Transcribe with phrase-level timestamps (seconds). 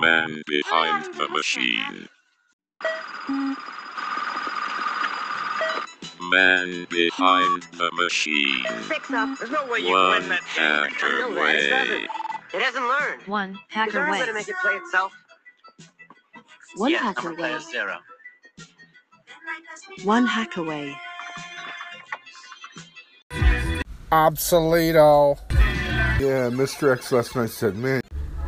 [0.00, 2.08] Man behind the machine.
[6.30, 8.64] Man behind the machine.
[8.88, 9.38] Six up.
[9.38, 10.90] There's no way you One win that game.
[10.90, 11.56] hacker way.
[11.56, 11.90] It doesn't.
[12.02, 12.08] way.
[12.54, 13.22] It hasn't learned.
[13.26, 14.26] One Is hacker there a way way.
[14.26, 15.12] to make it play itself?
[16.76, 17.60] One yeah, hacker number plate way.
[17.70, 17.98] zero.
[20.04, 20.96] One hack away.
[24.12, 25.38] Obsoleto.
[26.20, 26.92] Yeah, Mr.
[26.92, 28.00] X last night said, man,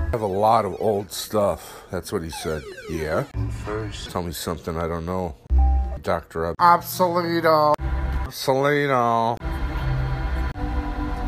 [0.09, 1.85] I have a lot of old stuff.
[1.90, 2.62] That's what he said.
[2.89, 3.25] Yeah?
[3.67, 4.08] First.
[4.11, 5.34] Tell me something I don't know.
[6.03, 6.46] Dr.
[6.46, 7.75] Ob- Obsoleto.
[8.25, 9.36] Obsoleto.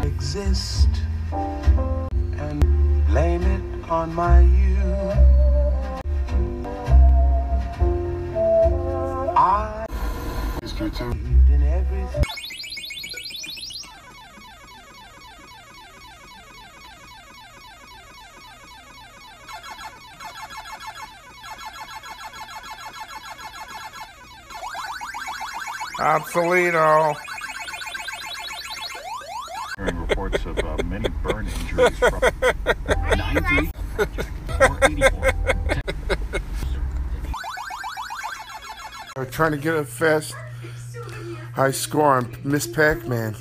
[0.03, 0.89] exist
[2.39, 6.01] and blame it on my youth.
[9.37, 9.85] I
[10.79, 12.30] believed in everything.
[26.01, 27.15] Obsoleto.
[29.77, 32.21] Hearing reports of uh, many burn injuries from
[33.17, 33.71] 90
[34.59, 35.33] or 84.
[39.17, 40.35] I'm trying to get a fast
[41.55, 42.67] high score on Ms.
[42.69, 43.37] Pac-Man.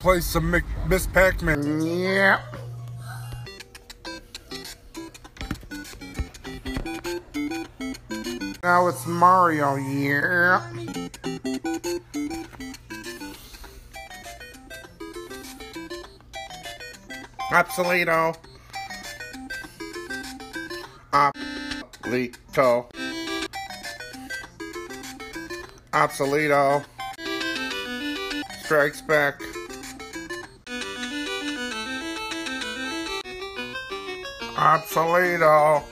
[0.00, 1.06] Play some Mick- Ms.
[1.08, 1.82] Pac-Man.
[1.82, 2.40] Yeah.
[8.62, 9.76] Now it's Mario.
[9.76, 11.07] Yeah.
[17.50, 18.34] Obsoleto.
[21.12, 22.88] Obsoleto.
[25.92, 26.84] Obsoleto.
[28.64, 29.40] Strikes back.
[34.58, 35.82] Obsoleto.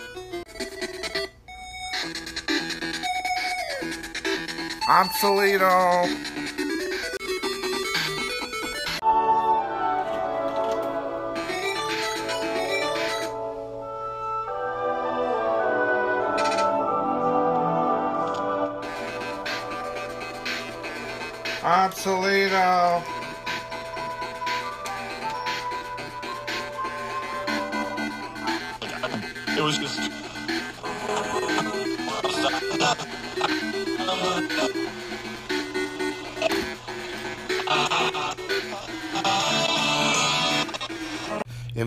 [4.87, 6.36] Obsoleto.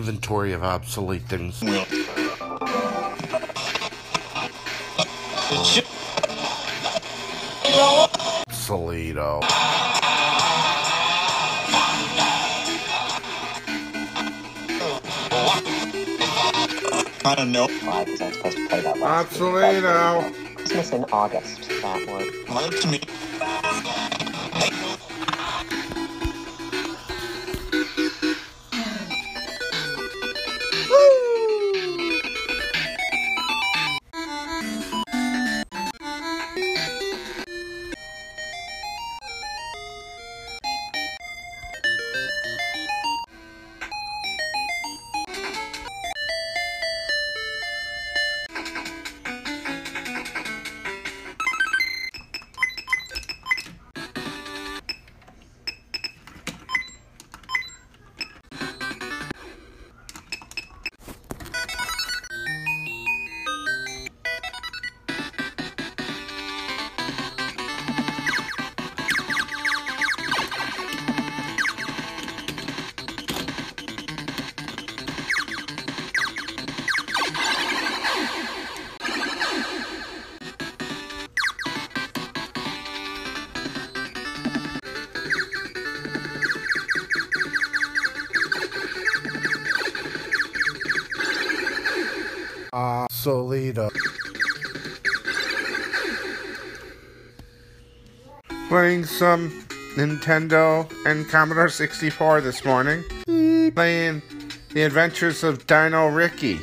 [0.00, 1.60] Inventory of obsolete things.
[8.48, 9.42] Obsoleto.
[17.22, 17.68] I don't know.
[17.84, 19.40] Why was I supposed to play that last week?
[19.40, 20.56] Obsoleto.
[20.56, 21.68] Christmas in August.
[21.82, 22.26] That one.
[22.48, 23.00] Well, to me.
[93.20, 93.90] Obsoleto.
[98.68, 99.50] Playing some
[99.96, 103.02] Nintendo and Commodore 64 this morning.
[103.28, 103.74] Mm.
[103.74, 104.22] Playing
[104.72, 106.60] The Adventures of Dino Riki.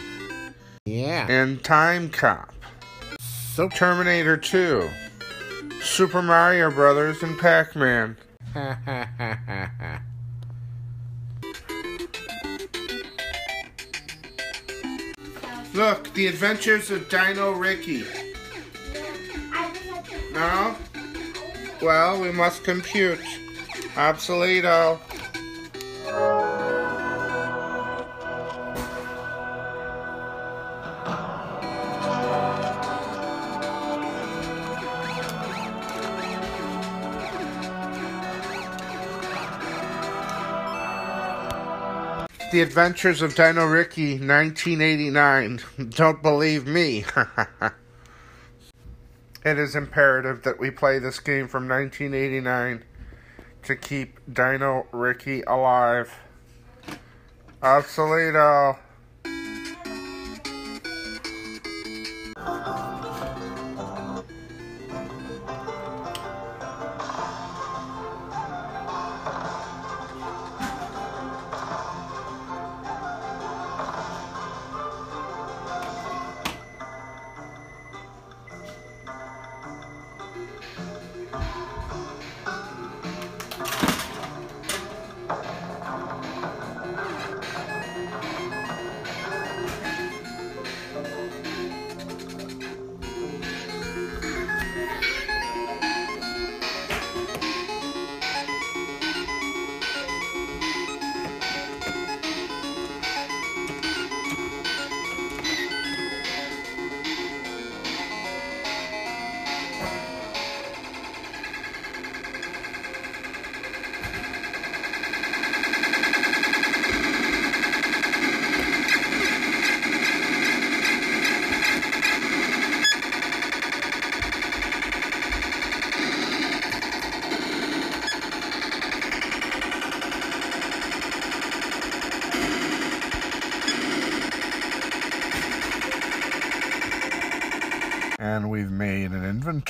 [0.86, 1.30] Yeah.
[1.30, 2.50] And Timecop.
[3.20, 4.90] So Terminator 2.
[5.82, 8.18] Super Mario Brothers and Pac-Man.
[15.78, 18.04] Look, The Adventures of Dino Riki.
[20.34, 20.76] No?
[21.84, 23.20] Well, we must compute.
[23.94, 25.00] Obsoleto.
[42.58, 45.60] The Adventures of Dino Riki, 1989.
[45.90, 47.06] Don't believe me.
[49.46, 52.84] it is imperative that we play this game from 1989
[53.62, 56.12] to keep Dino Riki alive.
[57.62, 58.80] Obsoleto.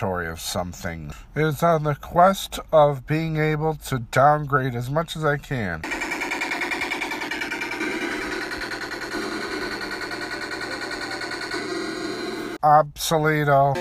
[0.08, 1.12] Inventory of something.
[1.36, 5.82] It is on the quest of being able to downgrade as much as I can.
[12.64, 13.76] Obsoleto.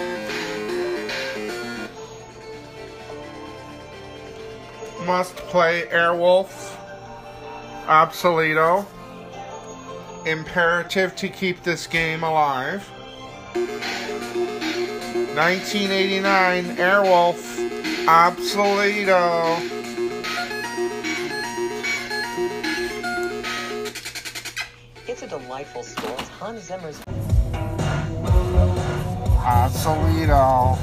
[5.07, 6.77] Must play Airwolf.
[7.87, 8.85] Obsoleto.
[10.27, 12.85] Imperative to keep this game alive.
[15.37, 17.37] 1989 Airwolf
[18.07, 19.61] Obsoleto.
[25.07, 26.17] It's a delightful store.
[26.19, 26.99] It's Hans Zimmer's.
[29.45, 30.79] Obsoleto.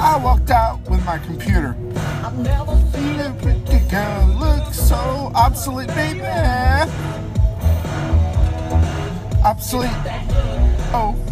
[0.00, 1.76] I walked out with my computer.
[2.24, 7.25] I've never seen a pretty girl look so obsolete, baby.
[9.46, 10.10] Obsolete.
[10.92, 11.25] Oh.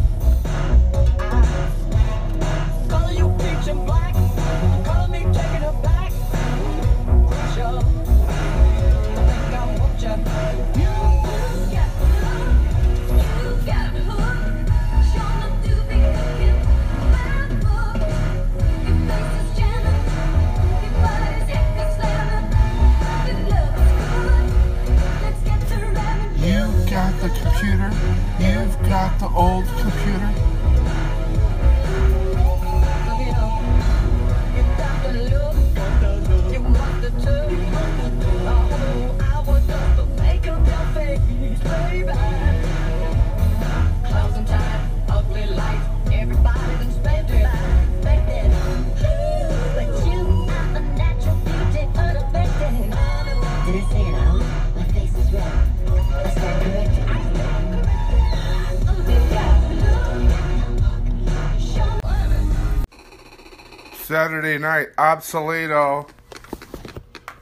[64.24, 66.08] Saturday night, Obsoleto.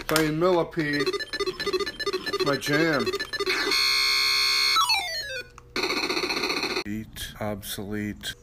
[0.08, 1.06] Playing Millipede.
[2.44, 3.06] My jam.
[6.84, 8.34] Eat, obsolete.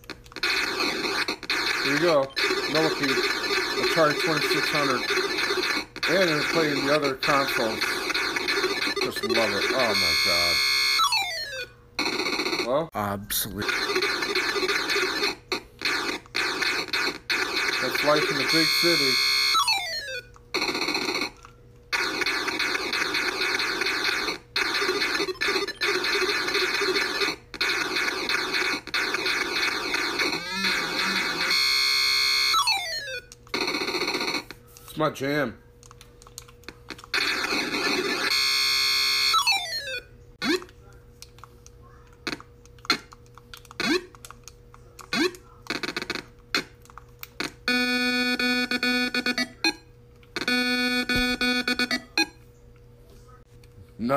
[1.83, 2.31] Here you go.
[2.71, 3.17] Millipede.
[3.83, 5.01] Atari 2600.
[6.11, 7.83] And I'm playing the other consoles.
[9.03, 9.65] Just love it.
[9.67, 10.15] Oh my
[12.07, 12.65] god.
[12.65, 13.65] Well, obsolete.
[17.81, 19.13] That's life in the big city.
[34.87, 35.59] It's my jam.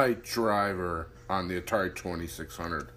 [0.03, 2.89] Night Driver on the Atari 2600.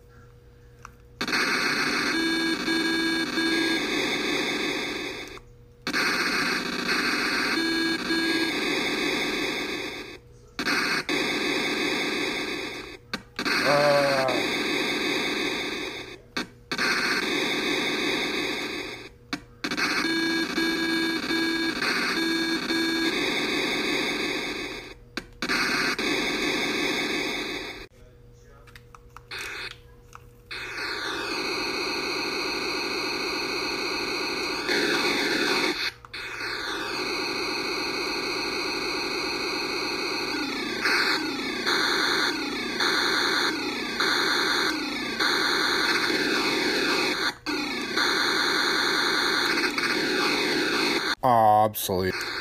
[51.26, 52.35] obsolete.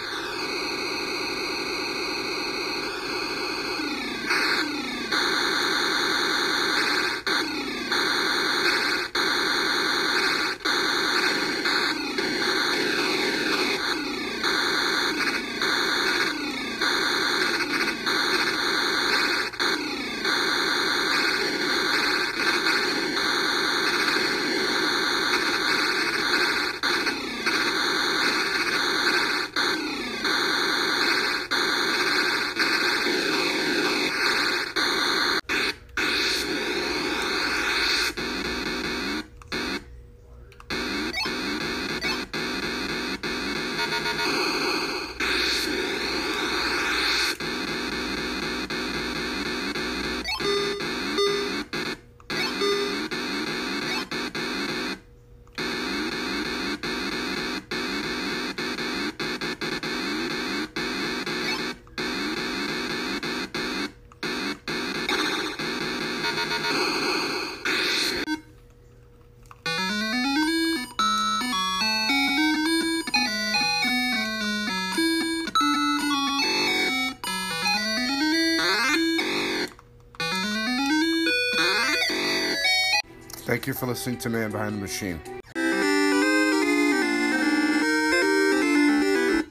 [83.45, 85.21] Thank you for listening to Man Behind the Machine.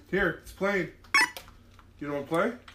[0.09, 0.89] Here, it's playing.
[1.99, 2.72] You don't want to play?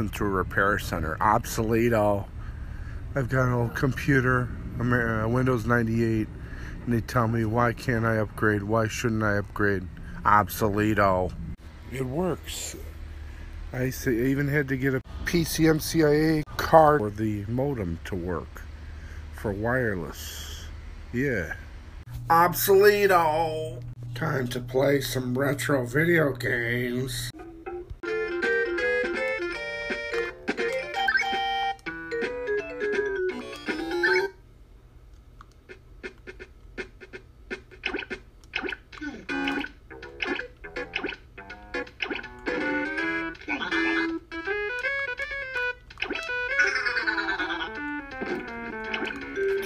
[0.00, 1.16] Into a repair center.
[1.20, 2.26] Obsoleto.
[3.14, 4.48] I've got an old computer,
[4.80, 6.26] uh, Windows 98,
[6.84, 8.62] and they tell me, why can't I upgrade?
[8.64, 9.86] Why shouldn't I upgrade?
[10.24, 11.32] Obsoleto.
[11.92, 12.76] It works.
[13.72, 18.62] I even had to get a PCMCIA card for the modem to work
[19.34, 20.66] for wireless.
[21.12, 21.54] Yeah.
[22.28, 23.82] Obsoleto.
[24.14, 27.29] Time to play some retro video games.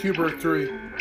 [0.05, 0.94] Q*bert 3.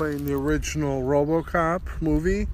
[0.00, 2.46] Playing the original RoboCop movie,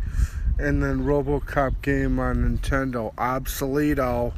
[0.59, 3.15] and then RoboCop game on Nintendo.
[3.15, 4.33] Obsoleto.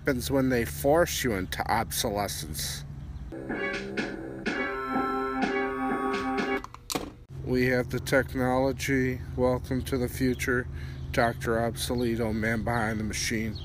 [0.00, 2.84] Happens when they force you into obsolescence?
[7.44, 9.20] We have the technology.
[9.36, 10.66] Welcome to the future.
[11.12, 11.56] Dr.
[11.56, 13.58] Obsoleto, man behind the machine.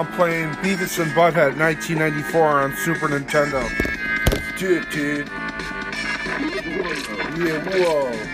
[0.00, 3.62] I'm playing Beavis and Butthead 1994 on Super Nintendo.
[4.32, 5.28] Let's do it, dude.
[7.36, 8.30] Yeah, whoa.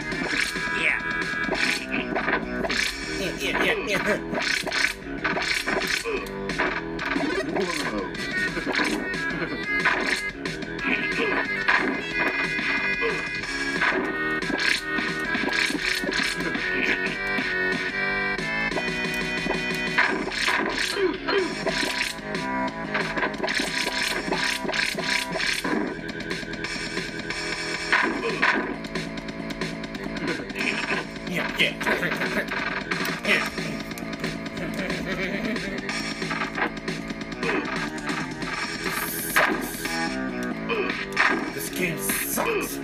[41.55, 42.77] This game sucks.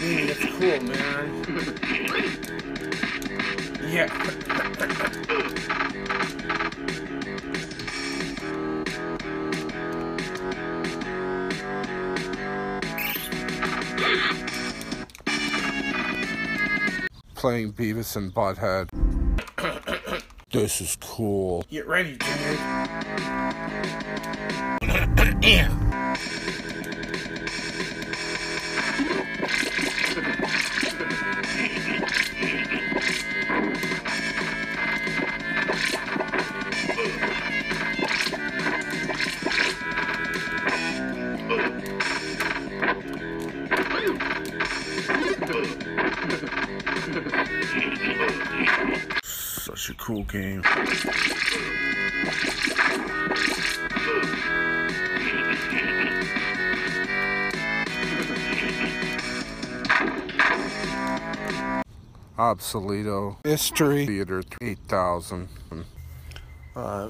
[0.00, 1.26] Mm, it's cool, man.
[3.88, 4.08] Yeah.
[17.40, 18.90] Playing Beavis and Butthead.
[20.52, 21.64] this is cool.
[21.70, 22.20] Get ready, dude.
[62.60, 63.36] Obsoleto.
[63.42, 64.04] History.
[64.04, 65.48] Theater 8000.
[66.76, 67.08] Uh,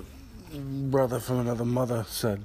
[0.55, 2.45] brother from another mother said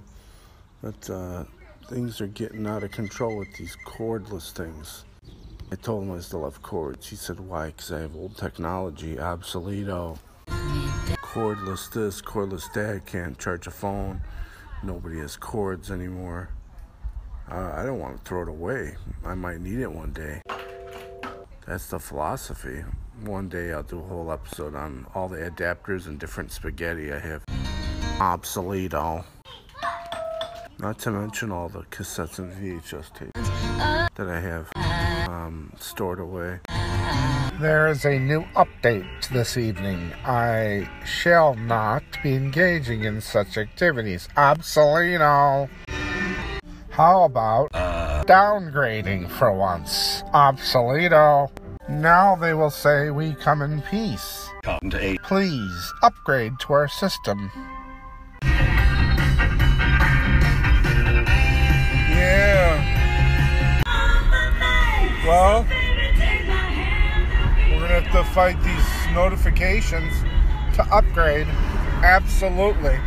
[0.81, 1.43] that uh,
[1.87, 5.05] things are getting out of control with these cordless things.
[5.71, 7.07] I told him I still have cords.
[7.07, 7.67] He said, why?
[7.67, 10.17] Because I have old technology, obsoleto.
[10.47, 14.19] Cordless this, cordless that, can't charge a phone.
[14.83, 16.49] Nobody has cords anymore.
[17.51, 18.95] Uh, I don't want to throw it away.
[19.23, 20.41] I might need it one day.
[21.67, 22.83] That's the philosophy.
[23.23, 27.17] One day I'll do a whole episode on all the adapters and different spaghetti I
[27.17, 27.43] have.
[28.19, 29.25] Obsoleto.
[30.77, 33.49] Not to mention all the cassettes and VHS tapes
[34.15, 34.69] that I have
[35.27, 36.59] um, stored away.
[37.59, 40.11] There is a new update this evening.
[40.23, 44.27] I shall not be engaging in such activities.
[44.37, 45.69] Obsolino.
[46.89, 47.71] How about
[48.27, 50.23] downgrading for once?
[50.33, 51.49] Obsolito.
[51.87, 54.49] Now they will say we come in peace.
[54.63, 55.21] Come to eight.
[55.21, 57.51] Please upgrade to our system.
[62.09, 62.81] Yeah.
[65.25, 65.65] Well,
[67.69, 70.13] we're gonna have to fight these notifications
[70.75, 71.47] to upgrade.
[72.03, 72.99] Absolutely.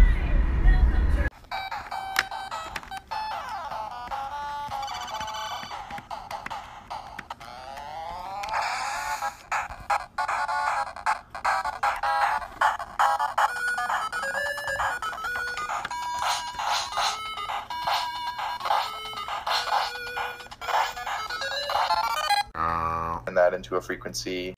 [23.69, 24.55] Into a frequency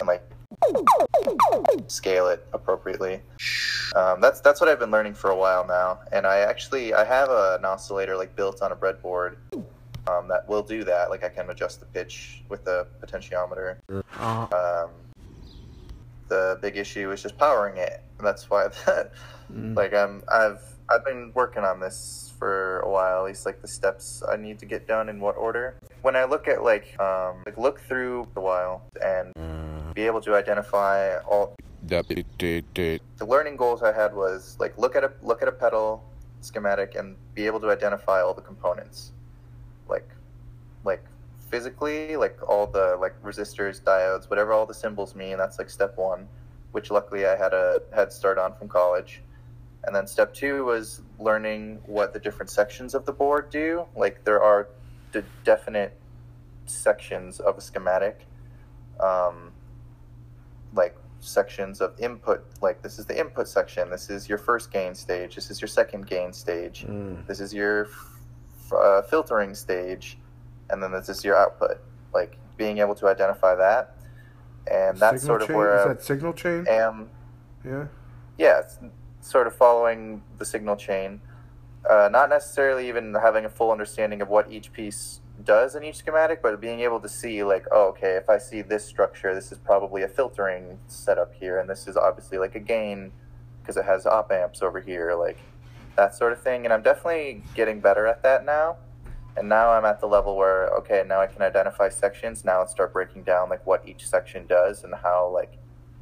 [0.00, 0.22] and like
[1.86, 3.20] scale it appropriately.
[3.94, 7.04] Um, that's that's what I've been learning for a while now, and I actually I
[7.04, 9.36] have a, an oscillator like built on a breadboard
[10.08, 11.10] um, that will do that.
[11.10, 13.76] Like I can adjust the pitch with the potentiometer.
[14.20, 14.90] Um,
[16.28, 18.02] the big issue is just powering it.
[18.18, 19.12] And that's why that
[19.50, 23.20] like I'm I've I've been working on this for a while.
[23.20, 25.76] At least like the steps I need to get done in what order.
[26.02, 29.32] When I look at like um like look through a while and
[29.94, 31.54] be able to identify all
[33.18, 36.04] the learning goals I had was like look at a look at a pedal
[36.40, 39.12] schematic and be able to identify all the components,
[39.88, 40.08] like
[40.84, 41.04] like
[41.50, 45.36] physically, like all the like resistors, diodes, whatever all the symbols mean.
[45.36, 46.28] That's like step one,
[46.72, 49.22] which luckily I had a head start on from college.
[49.84, 53.86] And then step two was learning what the different sections of the board do.
[53.96, 54.68] Like there are
[55.12, 55.98] de- definite
[56.66, 58.26] sections of a schematic.
[59.00, 59.52] Um,
[60.74, 64.94] like sections of input like this is the input section this is your first gain
[64.94, 66.86] stage this is your second gain stage
[67.26, 70.16] this is your f- uh, filtering stage
[70.70, 71.78] and then this is your output
[72.14, 73.96] like being able to identify that
[74.70, 75.56] and that's Signal sort of chain?
[75.58, 76.66] where Is that signal chain?
[76.70, 77.10] am
[77.66, 77.86] Yeah.
[78.38, 78.62] yeah,
[79.30, 81.20] sort of following the signal chain,
[81.88, 85.96] uh, not necessarily even having a full understanding of what each piece does in each
[85.96, 89.52] schematic, but being able to see like, oh, okay, if I see this structure, this
[89.52, 93.12] is probably a filtering setup here, and this is obviously like a gain
[93.62, 95.38] because it has op amps over here, like
[95.96, 96.64] that sort of thing.
[96.64, 98.76] And I'm definitely getting better at that now.
[99.36, 102.44] And now I'm at the level where okay, now I can identify sections.
[102.44, 105.56] Now let's start breaking down like what each section does and how like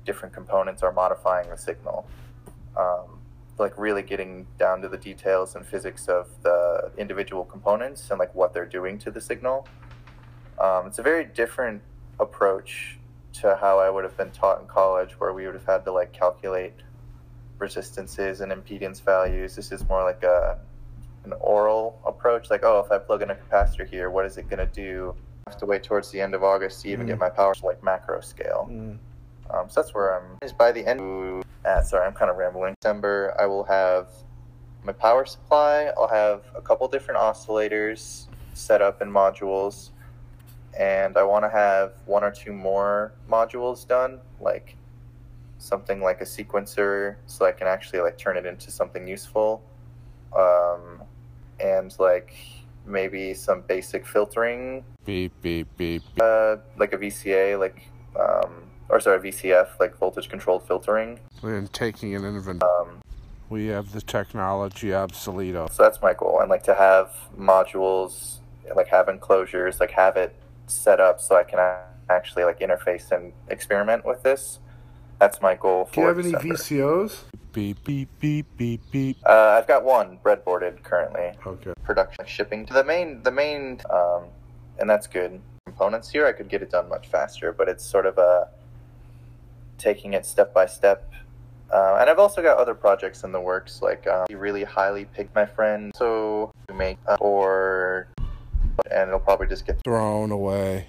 [0.07, 2.09] different components are modifying the signal.
[2.77, 3.17] Um,
[3.59, 8.35] like really getting down to the details and physics of the individual components and like
[8.35, 9.66] what they're doing to the signal.
[10.59, 11.83] Um, it's a very different
[12.21, 12.99] approach
[13.35, 15.92] to how I would have been taught in college, where we would have had to
[15.92, 16.75] like calculate
[17.59, 19.55] resistances and impedance values.
[19.57, 20.59] This is more like a
[21.25, 24.49] an oral approach, like oh, if I plug in a capacitor here, what is it
[24.49, 25.14] going to do?
[25.47, 27.66] I have to wait towards the end of August to even get my power to
[27.66, 28.66] like macro scale.
[29.51, 30.39] Um, so that's where I'm.
[30.43, 31.45] Is by the end.
[31.65, 32.75] Uh, sorry, I'm kind of rambling.
[32.81, 34.09] December, I will have
[34.85, 35.91] my power supply.
[35.97, 39.91] I'll have a couple different oscillators set up in modules,
[40.79, 44.77] and I want to have one or two more modules done, like
[45.59, 49.63] something like a sequencer, so I can actually like turn it into something useful,
[50.37, 51.03] um,
[51.61, 52.35] and like
[52.87, 56.03] maybe some basic filtering Beep beep beep.
[56.21, 57.83] uh, like a VCA, like,
[58.19, 61.20] um, or sorry, VCF, like voltage controlled filtering.
[61.42, 62.70] And taking an inventory.
[62.81, 63.01] Um,
[63.51, 65.70] We have the technology obsoleto.
[65.72, 68.38] so that's my goal, and like to have modules,
[68.77, 70.35] like have enclosures, like have it
[70.66, 71.59] set up so I can
[72.11, 74.59] actually like interface and experiment with this.
[75.18, 77.24] That's my goal for Do you have any VCOs?
[77.53, 79.16] Beep beep beep beep beep.
[79.27, 81.33] Uh, I've got one breadboarded currently.
[81.46, 81.72] Okay.
[81.83, 84.24] Production shipping to the main, the main, um,
[84.79, 85.40] and that's good.
[85.64, 88.48] Components here, I could get it done much faster, but it's sort of a
[89.79, 91.11] taking it step by step.
[91.73, 95.35] Uh, and I've also got other projects in the works, like um, really highly picked
[95.35, 98.09] my friend, so to make uh, or
[98.91, 100.87] and it'll probably just get Thrown away.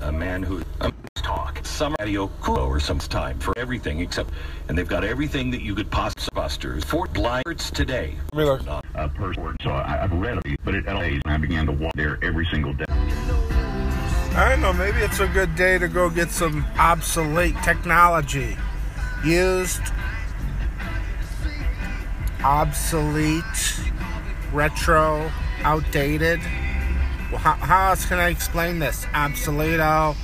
[0.00, 4.30] A man who um, talk some radio Kuro or some time for everything except,
[4.68, 8.16] and they've got everything that you could possibly busters for blinders today.
[8.32, 8.66] Let me look.
[8.66, 9.56] Not a person.
[9.62, 12.74] So I, I've read it, but it and I began to walk there every single
[12.74, 13.51] day.
[14.34, 18.56] I don't know, maybe it's a good day to go get some obsolete technology.
[19.22, 19.82] Used,
[22.42, 23.44] obsolete,
[24.50, 25.30] retro,
[25.64, 26.40] outdated.
[26.40, 29.04] how, how else can I explain this?
[29.12, 29.82] Absoluto.
[29.84, 30.16] Oh.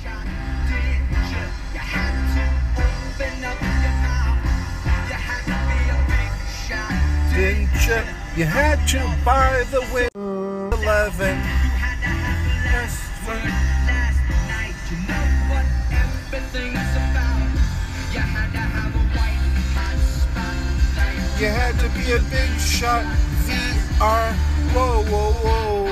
[7.35, 8.01] Didn't you?
[8.35, 10.09] You had to buy the win
[10.81, 11.58] 11.
[21.39, 23.05] You had to be a big shot
[23.45, 24.33] VR.
[24.73, 25.85] Whoa, whoa, whoa.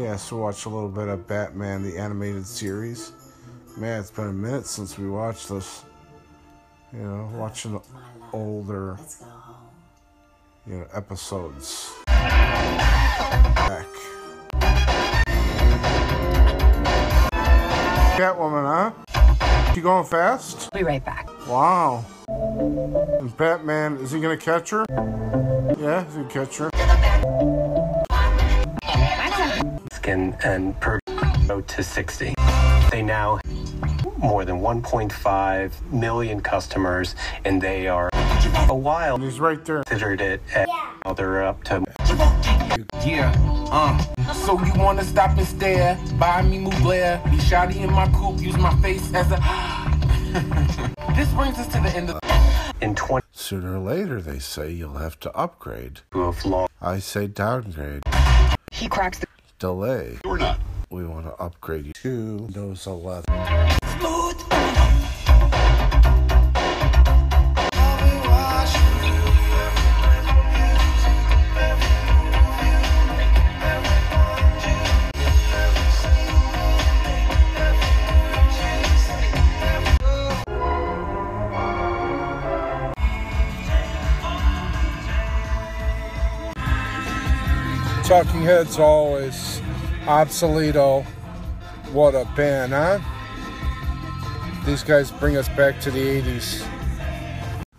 [0.00, 3.10] Yeah, so watch a little bit of Batman the animated series.
[3.76, 5.82] Man, it's been a minute since we watched this.
[6.92, 7.80] You know, watching
[8.32, 8.96] older
[10.68, 11.92] you know episodes.
[12.06, 13.86] Back.
[18.16, 19.72] Catwoman, huh?
[19.74, 20.72] You going fast?
[20.72, 21.28] Be right back.
[21.48, 22.04] Wow.
[22.28, 24.84] And Batman, is he gonna catch her?
[25.78, 26.70] Yeah, he's gonna catch her.
[29.92, 30.98] Skin and per
[31.68, 32.34] to 60.
[32.90, 33.38] They now
[34.18, 38.10] more than 1.5 million customers, and they are
[38.68, 39.18] a while.
[39.18, 39.84] He's right there.
[39.84, 40.42] Considered it.
[40.54, 40.68] At,
[41.04, 41.84] now they're up to.
[43.06, 43.32] Yeah,
[43.70, 44.32] uh.
[44.32, 45.98] So you wanna stop and stare?
[46.18, 47.22] Buy me Mugler.
[47.30, 48.40] Be shoddy in my coupe.
[48.40, 49.85] Use my face as a.
[51.16, 52.20] this brings us to the end of.
[52.82, 53.26] In 20.
[53.32, 56.00] Sooner or later, they say you'll have to upgrade.
[56.12, 56.66] Of law.
[56.82, 58.02] I say downgrade.
[58.70, 59.26] He cracks the.
[59.58, 60.18] Delay.
[60.26, 60.60] Or not.
[60.90, 63.24] We want to upgrade you to Windows 11.
[88.16, 89.60] Talking Heads always.
[90.06, 91.04] Obsoleto.
[91.04, 91.06] Oh,
[91.92, 92.98] what a band, huh?
[94.64, 96.66] These guys bring us back to the 80s.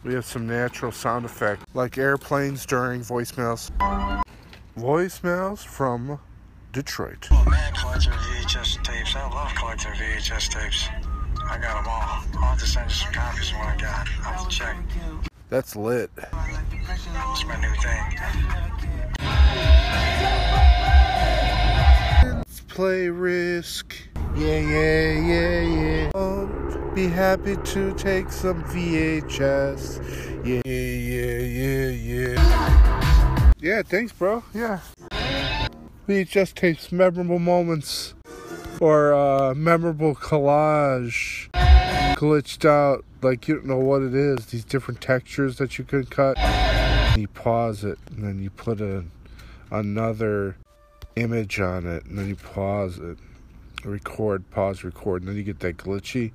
[0.03, 3.71] We have some natural sound effect, like airplanes during voicemails.
[4.77, 6.19] Voicemails from
[6.71, 7.29] Detroit.
[7.31, 9.15] Oh man, collecting VHS tapes.
[9.15, 10.87] I love collecting VHS tapes.
[11.49, 12.43] I got them all.
[12.43, 14.07] I'll have to send you some copies of what I got.
[14.23, 14.77] I'll check.
[15.49, 16.11] That's lit.
[16.15, 18.96] It's my new thing.
[22.23, 23.95] Let's play Risk.
[24.35, 26.11] Yeah, yeah, yeah, yeah.
[26.13, 26.47] Oh,
[26.93, 29.99] be happy to take some VHS.
[30.45, 31.89] Yeah, yeah, yeah,
[32.35, 33.53] yeah.
[33.59, 34.43] Yeah, thanks, bro.
[34.53, 34.79] Yeah.
[36.07, 38.13] VHS tapes, memorable moments,
[38.79, 41.49] or uh, memorable collage.
[42.15, 44.45] Glitched out, like you don't know what it is.
[44.47, 46.37] These different textures that you can cut.
[47.17, 49.03] You pause it, and then you put a,
[49.71, 50.57] another
[51.15, 53.17] image on it, and then you pause it
[53.83, 56.31] record, pause, record, and then you get that glitchy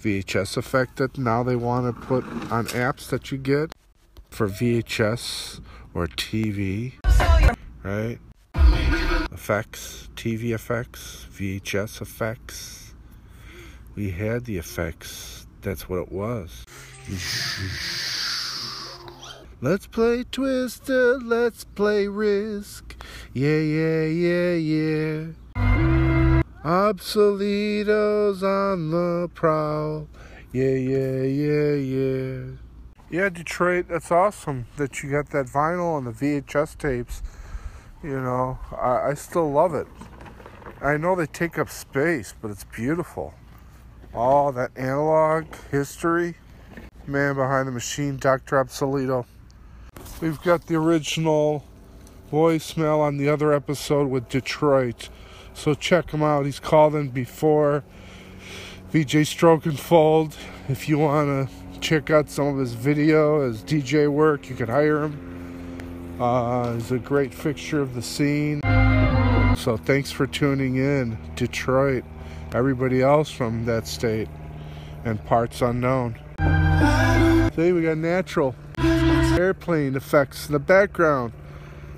[0.00, 3.74] VHS effect that now they want to put on apps that you get
[4.30, 5.60] for VHS
[5.94, 6.92] or TV,
[7.82, 8.18] right?
[9.32, 12.94] Effects, TV effects, VHS effects.
[13.94, 15.46] We had the effects.
[15.62, 16.64] That's what it was.
[19.62, 21.18] Let's play Twister.
[21.18, 22.94] Let's play Risk.
[23.32, 25.26] Yeah, yeah, yeah, yeah.
[26.62, 30.08] Obsoletos on the prowl.
[30.52, 32.40] Yeah, yeah, yeah, yeah.
[33.08, 37.22] Yeah, Detroit, that's awesome that you got that vinyl and the VHS tapes.
[38.02, 39.86] You know, I, I still love it.
[40.82, 43.32] I know they take up space, but it's beautiful.
[44.12, 46.34] All that analog history.
[47.06, 48.62] Man behind the machine, Dr.
[48.62, 49.24] Obsoleto.
[50.20, 51.62] We've got the original
[52.32, 55.10] voicemail on the other episode with Detroit.
[55.52, 56.46] So check him out.
[56.46, 57.84] He's called in before.
[58.90, 60.34] VJ Stroke and Fold.
[60.70, 64.70] If you want to check out some of his video, his DJ work, you could
[64.70, 66.16] hire him.
[66.18, 68.62] Uh, he's a great fixture of the scene.
[69.58, 72.04] So thanks for tuning in, Detroit.
[72.54, 74.28] Everybody else from that state
[75.04, 76.16] and parts unknown.
[77.54, 78.54] See, we got natural
[79.46, 81.32] airplane effects in the background.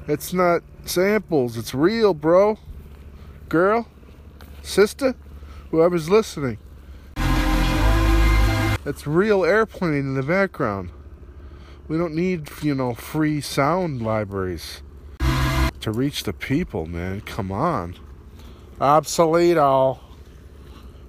[0.06, 2.58] It's not samples, it's real, bro
[3.48, 3.88] girl,
[4.62, 5.14] sister,
[5.70, 6.58] whoever's listening.
[8.84, 10.90] It's real airplane in the background.
[11.88, 14.82] We don't need, you know, free sound libraries
[15.80, 17.22] to reach the people, man.
[17.22, 17.96] Come on.
[18.80, 20.00] Obsoleto.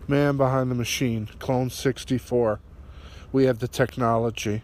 [0.08, 1.30] Man behind the machine.
[1.39, 2.60] Clone 64.
[3.32, 4.63] We have the technology.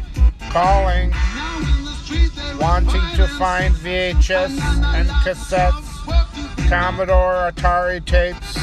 [0.51, 1.13] calling,
[2.59, 4.51] wanting to find VHS
[4.93, 5.87] and cassettes,
[6.67, 8.57] Commodore Atari tapes.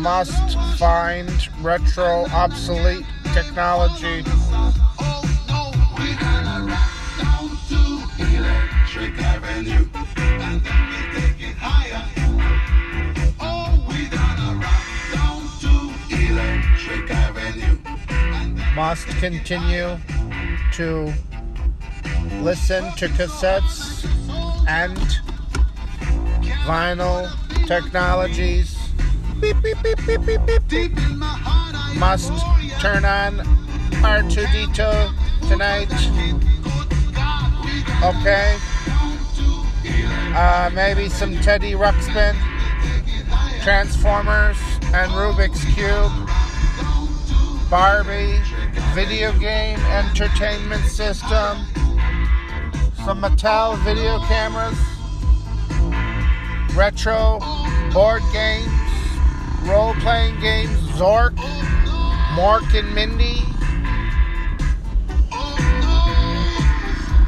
[0.00, 1.30] Must find
[1.62, 4.24] retro obsolete technology.
[18.74, 19.96] Must continue
[20.76, 21.10] to
[22.42, 24.04] listen to cassettes
[24.68, 24.98] and
[26.66, 27.26] vinyl
[27.66, 28.76] technologies.
[29.40, 30.92] Beep, beep, beep.
[31.96, 32.30] Must
[32.78, 33.38] turn on
[34.04, 35.90] R2D2 tonight.
[38.04, 38.58] Okay.
[40.36, 42.36] Uh, maybe some Teddy Ruxpin,
[43.62, 44.58] Transformers,
[44.92, 46.25] and Rubik's Cube.
[47.68, 48.40] Barbie,
[48.94, 51.66] video game entertainment system,
[53.04, 54.78] some Mattel video cameras,
[56.76, 57.40] retro
[57.92, 58.70] board games,
[59.64, 61.34] role playing games, Zork,
[62.36, 63.42] Mork and Mindy,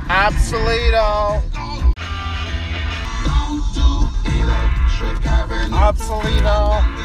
[0.08, 1.42] Obsoleto,
[5.72, 6.98] Obsoleto.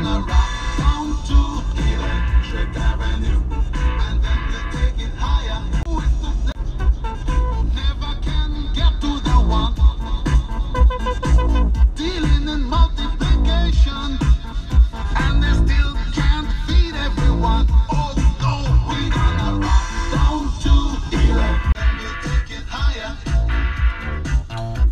[0.00, 1.38] Gonna rock down to
[1.82, 3.42] Electric Avenue.
[4.06, 5.60] And then we take it higher.
[7.74, 9.74] Never can get to the one.
[11.96, 14.18] Dealing in multiplication.
[15.16, 17.66] And they still can't feed everyone.
[17.90, 18.54] Oh no,
[18.88, 20.74] we gonna rock down to
[21.10, 21.76] Electric.
[21.76, 23.12] And we take it higher.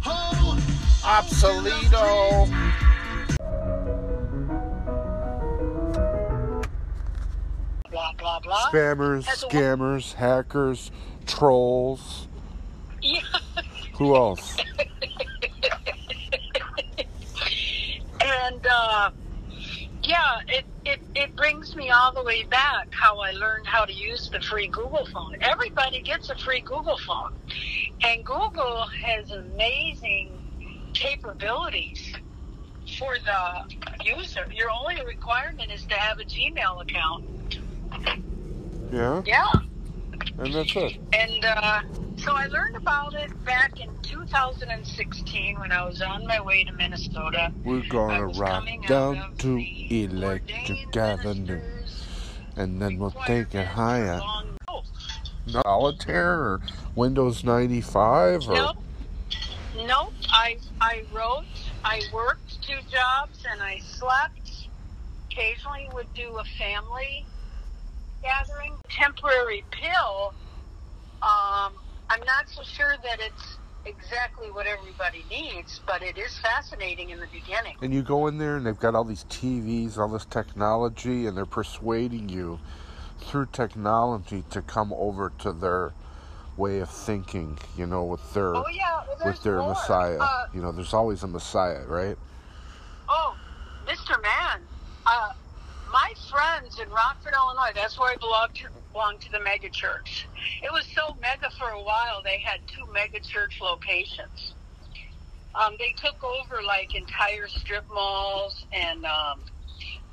[0.04, 0.58] Oh,
[1.04, 2.55] Obsoleto.
[8.76, 10.90] Spammers, Has a wo- scammers, hackers,
[11.26, 12.28] trolls.
[13.00, 13.20] Yeah.
[13.94, 14.56] Who else?
[18.20, 19.10] and uh,
[20.02, 23.92] yeah, it, it it brings me all the way back how I learned how to
[23.92, 25.36] use the free Google phone.
[25.40, 27.32] Everybody gets a free Google phone,
[28.04, 30.32] and Google has amazing
[30.92, 32.12] capabilities
[32.98, 34.46] for the user.
[34.54, 37.24] Your only requirement is to have a Gmail account.
[38.92, 39.22] Yeah?
[39.26, 39.50] Yeah.
[40.38, 40.98] And that's it.
[41.12, 41.82] And uh,
[42.18, 46.72] so I learned about it back in 2016 when I was on my way to
[46.72, 47.52] Minnesota.
[47.64, 51.60] We're gonna rock down to Electric Avenue.
[52.56, 54.20] And then we'll take it higher.
[54.66, 54.82] No,
[55.62, 56.60] Solitaire or
[56.94, 58.54] Windows 95 or.
[58.54, 58.76] Nope.
[59.76, 60.12] Nope.
[60.30, 61.44] I I wrote.
[61.84, 64.68] I worked two jobs and I slept.
[65.30, 67.26] Occasionally would do a family
[68.22, 68.72] gathering.
[68.88, 70.34] Temporary pill.
[71.22, 71.72] Um,
[72.10, 77.20] I'm not so sure that it's exactly what everybody needs, but it is fascinating in
[77.20, 77.76] the beginning.
[77.80, 81.36] And you go in there and they've got all these TVs, all this technology, and
[81.36, 82.58] they're persuading you
[83.20, 85.92] through technology to come over to their
[86.56, 89.70] way of thinking, you know, with their Oh, yeah, well, with their more.
[89.70, 90.18] messiah.
[90.20, 92.16] Uh, you know, there's always a messiah, right?
[93.08, 93.34] Oh,
[93.86, 94.20] Mr.
[94.22, 94.60] Man,
[95.06, 95.32] uh,
[95.96, 100.28] my friends in Rockford, Illinois, that's where I belong to, belong to the mega church.
[100.62, 104.52] It was so mega for a while, they had two mega church locations.
[105.54, 109.40] Um, they took over like entire strip malls and um,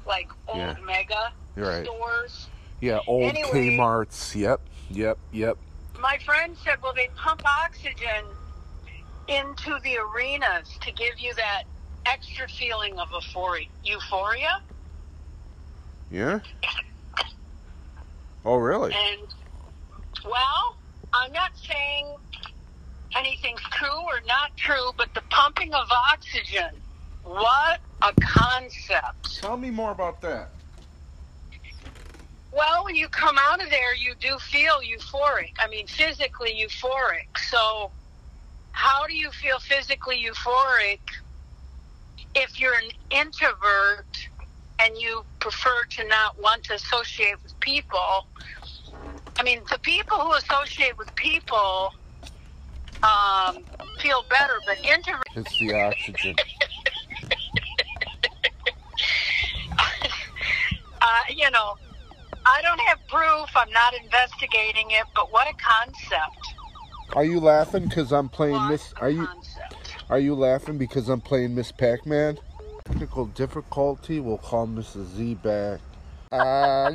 [0.08, 0.76] like old Yeah.
[0.86, 1.84] mega right.
[1.84, 2.48] stores.
[2.80, 3.76] Yeah, old Anyway.
[3.76, 4.34] Kmart's.
[4.38, 5.58] Yep, yep, yep.
[6.00, 8.24] My friend said, well, they pump oxygen
[9.28, 11.64] into the arenas to give you that
[12.06, 13.10] extra feeling of
[13.84, 14.62] euphoria.
[16.14, 16.42] Yeah.
[18.46, 18.94] Oh, really?
[18.94, 19.28] And,
[20.24, 20.78] well,
[21.12, 22.16] I'm not saying
[23.18, 26.70] anything's true or not true, but the pumping of oxygen,
[27.24, 29.40] what a concept.
[29.40, 30.52] Tell me more about that.
[32.52, 35.54] Well, when you come out of there, you do feel euphoric.
[35.60, 37.40] I mean, physically euphoric.
[37.50, 37.92] So,
[38.74, 41.00] how do you feel physically euphoric
[42.36, 44.06] if you're an introvert
[44.80, 48.26] and you prefer to not want to associate with people?
[49.38, 51.94] I mean, the people who associate with people
[53.04, 53.60] um,
[54.00, 55.22] feel better, but introverts.
[55.36, 56.36] It's the oxygen.
[61.02, 61.76] uh, you know,
[62.46, 63.50] I don't have proof.
[63.56, 66.56] I'm not investigating it, but what a concept.
[67.14, 68.94] Are you laughing because I'm playing Miss?
[69.00, 69.28] Are you?
[70.10, 71.72] Are you laughing because I'm playing Ms.
[71.72, 72.38] Pac-Man?
[72.86, 74.20] Technical difficulty.
[74.20, 75.16] We'll call Mrs.
[75.16, 75.80] Z back.
[76.32, 76.92] Uh,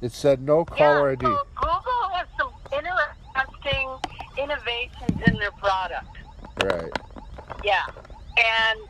[0.00, 1.20] it said no caller ID.
[1.20, 3.96] Google has some interesting
[4.36, 6.16] innovations in their product.
[6.62, 6.92] Right.
[7.64, 7.86] Yeah.
[8.36, 8.80] And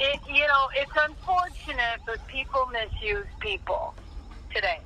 [0.00, 3.94] it you know, it's unfortunate but people misuse people
[4.54, 4.80] today.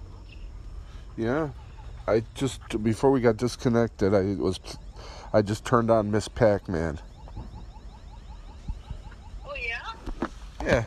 [1.17, 1.51] Yeah.
[2.07, 4.61] I just before we got disconnected, I was
[5.33, 6.29] I just turned on Ms.
[6.29, 6.99] Pac-Man.
[9.45, 10.29] Oh yeah?
[10.63, 10.85] Yeah.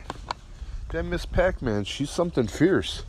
[0.92, 1.24] That Ms.
[1.26, 3.04] Pac-Man, she's something fierce.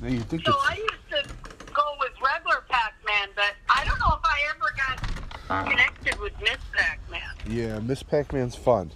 [0.00, 1.34] Now you think So it's I used to
[1.74, 6.56] go with regular Pac-Man, but I don't know if I ever got connected with Ms.
[6.72, 7.20] Pac-Man.
[7.46, 8.02] Yeah, Ms.
[8.02, 8.92] Pac-Man's fun.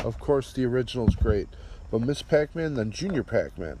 [0.00, 1.48] Of course, the original's great,
[1.90, 2.20] but Ms.
[2.22, 3.78] Pac-Man, then Junior Pac-Man.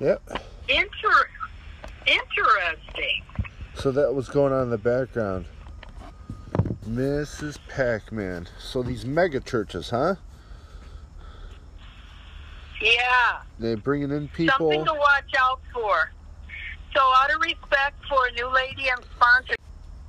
[0.00, 0.22] Yep.
[0.68, 1.28] Inter-
[2.04, 3.22] interesting.
[3.74, 5.44] So that was going on in the background.
[6.84, 7.58] Mrs.
[7.68, 8.48] Pac-Man.
[8.58, 10.16] So these mega churches, huh?
[13.58, 13.68] Yeah.
[13.68, 14.70] They bringing in people.
[14.70, 16.10] Something to watch out for.
[16.94, 19.56] So, out of respect for a new lady I'm sponsoring,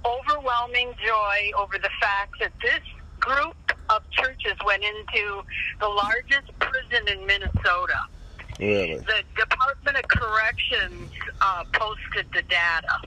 [0.06, 2.82] overwhelming joy over the fact that this
[3.20, 3.56] group
[3.90, 5.42] of churches went into
[5.80, 8.06] the largest prison in Minnesota.
[8.60, 8.98] Really?
[8.98, 13.02] The Department of Corrections uh, posted the data.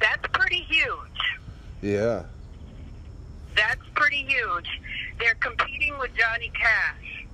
[0.00, 1.40] That's pretty huge.
[1.80, 2.24] Yeah.
[3.56, 4.68] That's pretty huge.
[5.18, 7.26] They're competing with Johnny Cash.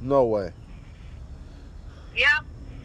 [0.00, 0.52] No way.
[2.18, 2.28] Yep.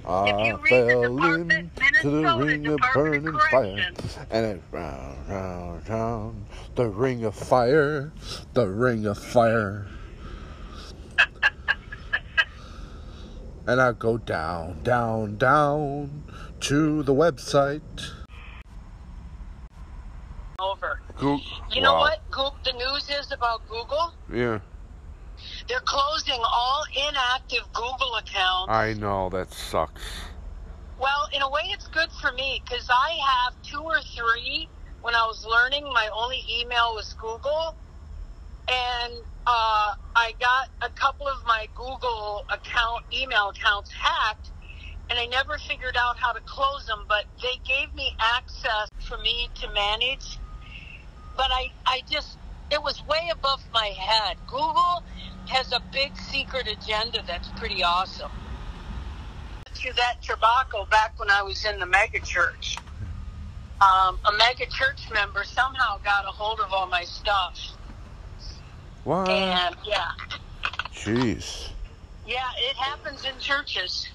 [0.06, 3.92] I you read the fell Department- into the Minnesota ring of Department of burning fire,
[4.30, 8.12] and it round, round, round, the ring of fire,
[8.54, 9.88] the ring of fire.
[13.66, 16.24] and I go down, down, down
[16.60, 17.82] to the website.
[20.60, 21.00] Over.
[21.16, 21.42] Google.
[21.72, 24.14] You know what Goog the news is about Google?
[24.32, 24.60] Yeah,
[25.68, 28.70] They're closing all inactive Google accounts.
[28.70, 30.01] I know that sucks.
[30.99, 34.70] Well, in a way, it's good for me because I have two or three.
[35.01, 37.76] When I was learning, my only email was Google,
[38.70, 39.14] and
[39.45, 44.51] uh, I got a couple of my Google account email accounts hacked,
[45.09, 47.03] and I never figured out how to close them.
[47.09, 50.39] But they gave me access for me to manage.
[51.36, 52.38] But I, I just,
[52.72, 54.38] it was way above my head.
[54.47, 55.03] Google
[55.50, 58.32] has a big secret agenda that's pretty awesome
[59.76, 62.78] to that tobacco back when I was in the mega church.
[63.82, 67.60] Um, a mega church member somehow got a hold of all my stuff.
[69.04, 69.28] What?
[69.28, 70.12] And yeah,
[70.94, 71.70] Jeez,
[72.26, 74.08] yeah, it happens in churches.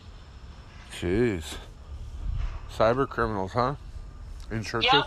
[0.93, 1.57] jeez.
[2.75, 3.75] Cyber criminals, huh?
[4.51, 4.91] In churches?
[4.93, 5.07] Yep.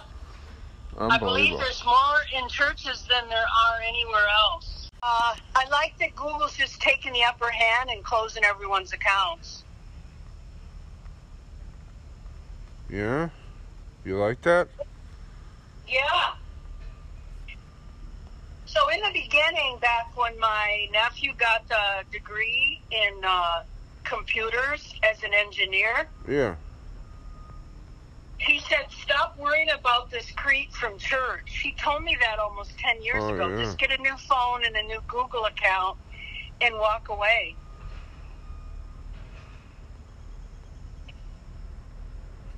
[0.99, 4.80] I believe there's more in churches than there are anywhere else.
[5.03, 9.63] Uh, I like that Google's just taking the upper hand and closing everyone's accounts.
[12.87, 13.29] Yeah?
[14.05, 14.67] You like that?
[15.87, 16.03] Yeah.
[18.65, 23.61] So in the beginning, back when my nephew got the degree in uh,
[24.03, 26.55] computers as an engineer, Yeah.
[28.71, 33.01] He said, "Stop worrying about this creep from church." He told me that almost ten
[33.01, 33.49] years Oh, ago.
[33.49, 33.65] yeah.
[33.65, 35.97] Just get a new phone and a new Google account,
[36.61, 37.57] and walk away.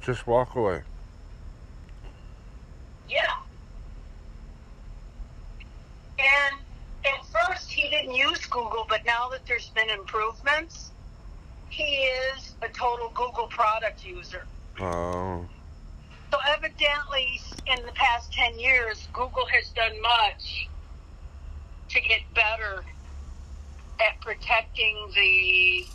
[0.02, 0.84] Just walk away.
[3.08, 3.22] Yeah.
[6.20, 6.60] And
[7.06, 10.92] at first he didn't use Google, but now that there's been improvements,
[11.70, 14.46] he is a total Google product user.
[14.80, 15.48] Oh.
[16.34, 20.68] So evidently, in the past 10 years, Google has done much
[21.90, 22.84] to get better
[24.00, 25.86] at protecting the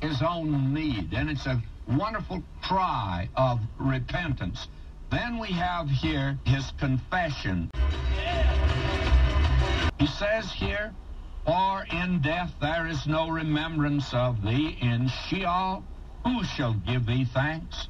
[0.00, 4.68] his own need, and it's a wonderful cry of repentance.
[5.10, 7.70] Then we have here his confession.
[9.98, 10.92] He says here,
[11.46, 14.76] For in death there is no remembrance of thee.
[14.80, 15.82] In Sheol,
[16.24, 17.88] who shall give thee thanks?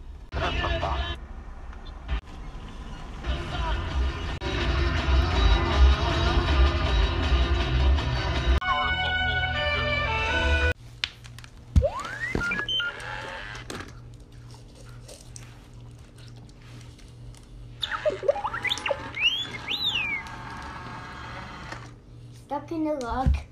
[22.89, 23.48] Stop talking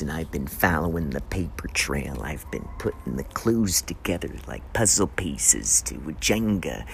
[0.00, 2.22] Listen, I've been following the paper trail.
[2.22, 6.86] I've been putting the clues together like puzzle pieces to a Jenga.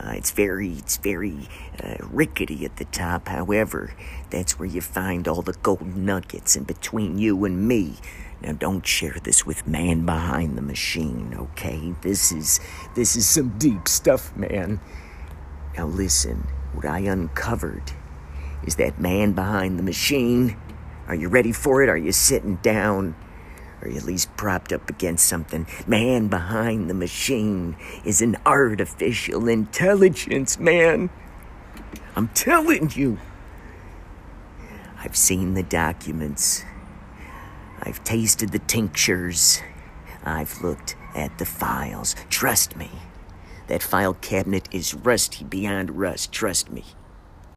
[0.00, 1.46] Uh, it's very, it's very
[1.82, 3.28] uh, rickety at the top.
[3.28, 3.94] However,
[4.30, 6.56] that's where you find all the gold nuggets.
[6.56, 7.96] And between you and me,
[8.40, 11.92] now don't share this with man behind the machine, okay?
[12.00, 12.60] This is,
[12.94, 14.80] this is some deep stuff, man.
[15.76, 17.92] Now listen, what I uncovered
[18.66, 20.56] is that man behind the machine.
[21.06, 21.88] Are you ready for it?
[21.88, 23.14] Are you sitting down?
[23.82, 25.66] Or at least propped up against something?
[25.86, 31.10] Man behind the machine is an artificial intelligence, man.
[32.16, 33.18] I'm telling you.
[34.98, 36.64] I've seen the documents.
[37.82, 39.60] I've tasted the tinctures.
[40.24, 42.16] I've looked at the files.
[42.30, 42.90] Trust me.
[43.66, 46.32] That file cabinet is rusty beyond rust.
[46.32, 46.84] Trust me.